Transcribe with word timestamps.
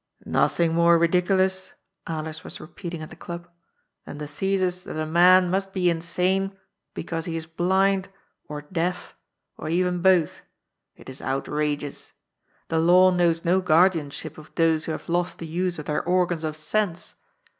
^ 0.25 0.27
!N'othing 0.27 0.73
more 0.73 0.97
ridiculous," 0.97 1.73
Alers 2.07 2.43
was 2.43 2.59
repeating 2.59 3.03
at 3.03 3.11
the 3.11 3.15
Club, 3.15 3.47
than 4.03 4.17
the 4.17 4.25
thesis 4.27 4.81
that 4.83 4.99
a 4.99 5.05
man 5.05 5.51
must 5.51 5.73
be 5.73 5.91
insane 5.91 6.57
because 6.95 7.25
he 7.25 7.37
is 7.37 7.45
blind, 7.45 8.09
or 8.49 8.63
deaf, 8.63 9.15
or 9.59 9.69
even 9.69 10.01
both. 10.01 10.41
It 10.95 11.07
is 11.07 11.21
outrageous. 11.21 12.13
The 12.69 12.79
law 12.79 13.11
knows 13.11 13.45
no 13.45 13.61
guardianship 13.61 14.39
of 14.39 14.49
those 14.55 14.85
who 14.85 14.91
have 14.91 15.07
lost 15.07 15.37
the 15.37 15.45
use 15.45 15.77
of 15.77 15.85
their 15.85 16.01
organs 16.03 16.43
of 16.43 16.57
sense. 16.57 17.13